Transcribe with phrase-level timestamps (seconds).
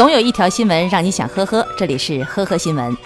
[0.00, 2.96] 总有一条新闻让你想呵呵，这里是呵呵新闻。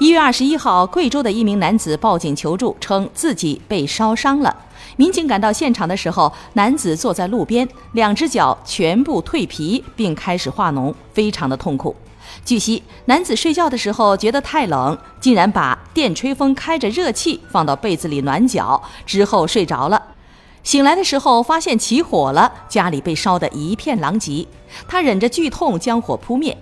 [0.00, 4.52] 一月二十一号，贵州的一名男子报警求助，称自己被烧伤了。
[4.96, 11.94] 民警赶到现场的时候，男子坐在路边，两只脚全部蜕皮，并开始化脓，非常的痛苦。
[12.44, 20.02] 据悉，男子睡觉的时候觉得太冷，竟然把电吹风开着热气放到被子里暖脚，之后睡着了。
[20.62, 24.46] 醒来的时候发现起火了，家里被烧得一片狼藉。
[24.86, 26.56] 他忍着剧痛将火扑灭。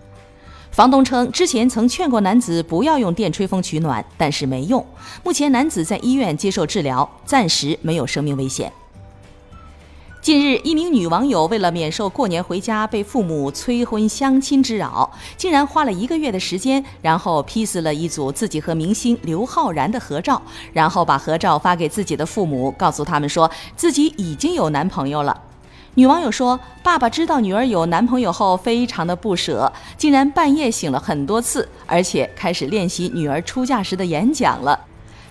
[0.72, 4.84] 房东称，之前曾劝过男子不要用电吹风取暖，但是没用。
[5.24, 8.72] 目前男子在医院接受治疗，暂时没有生命危险。
[10.22, 20.42] 近日，一名女网友为了免受过年回家被父母催婚相亲之扰，竟然花了一个月的时间，然后 P 死了一组自己和明星刘昊然的合照，
[20.74, 25.40] 然后把合照发给自己的父母，告诉他们说自己已经有男朋友了。
[25.94, 34.78] 女网友说：“爸爸知道女儿有男朋友后，非常的不舍，竟然半夜醒了很多次，而且开始练习女儿出嫁时的演讲了。”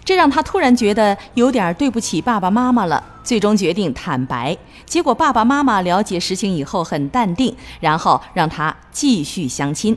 [0.09, 4.57] 这让他突然觉得有点对不起爸爸妈妈了，最终决定坦白。
[4.83, 9.95] 结果爸爸妈妈了解实情以后很淡定，然后让他继续相亲。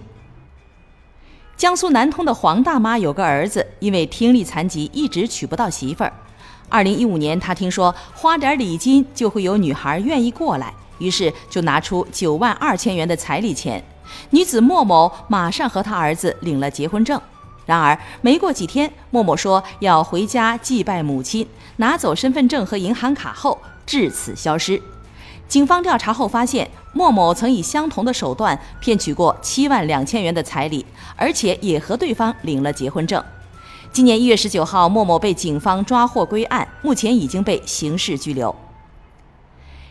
[1.57, 6.13] 江苏南通的黄大妈有个儿子，因为听力残疾，一直娶不到媳妇儿。
[6.69, 13.83] 二零一五年，他听说花点礼金就会有女孩愿意过来，于是就拿出九万二千元的彩礼钱。
[14.29, 17.19] 女子莫某马上和他儿子领了结婚证。
[17.65, 21.47] 然而，没过几天，默默说要回家祭拜母亲，
[21.77, 24.83] 拿走身份证和银行卡后，至此消失。
[25.47, 33.23] 警方调查后发现，莫某曾以相同的手段骗取过七万两千元的彩礼，而且也和对方领了结婚证。
[33.93, 38.55] 今年一月十九号，莫某被警方抓获归案，目前已经被刑事拘留。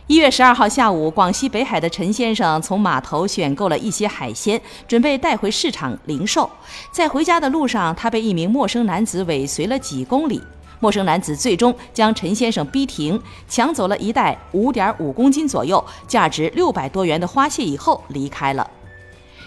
[0.08, 6.50] 一月十二号下午，广西北海的陈先生从码头选购了一些海鲜，准备带回市场零售。
[6.90, 10.42] 在回家的路上，他被一名陌生男子尾随了几公里。
[10.80, 18.68] 陌生男子最终将陈先生逼停，抢走了一袋五点五公斤左右、价值六百多元的花蟹以后离开了。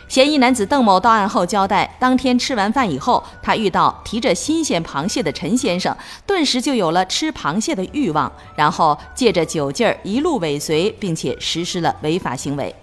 [0.07, 5.95] 嫌疑男子邓某到案后交代，当天吃完饭以后，他遇到提着新鲜螃蟹的陈先生，
[6.25, 12.73] 顿时就有了吃螃蟹的欲望，然后借着酒劲儿一路尾随，并且实施了违法行为。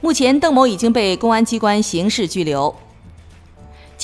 [0.00, 2.74] 目前，邓某已经被公安机关刑事拘留。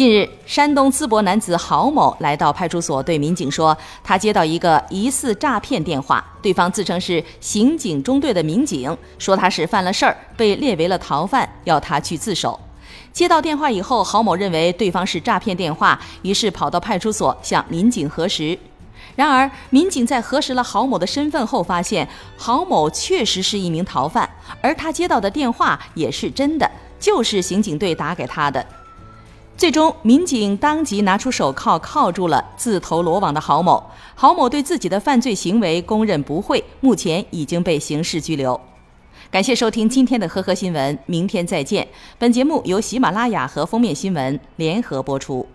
[0.01, 12.59] 近日，山东淄博男子郝某来到派出所，对民警说，他接到一个疑似诈骗电话，对方自称是刑警中队的民警，说他是犯了事儿，被列为了逃犯，要他去自首。
[13.13, 18.59] 接到电话以后，郝某认为对方是诈骗电话，于是跑到派出所向民警核实。
[19.17, 24.27] 然而，民警在核实了郝某的身份后，发现郝某确实是一名逃犯，
[24.63, 28.65] 而他接到的电话也是真的，就是刑警队打给他的。
[29.61, 33.91] 最终，民警当即拿出手铐铐住了自投罗网的郝某。
[34.15, 38.59] 郝某对自己的犯罪行为供认不讳，目前已经被刑事拘留。
[39.31, 41.87] 感谢收听今天的呵呵新闻，明天再见。
[42.19, 45.47] 本节目由喜马拉雅和封面新闻联合播出。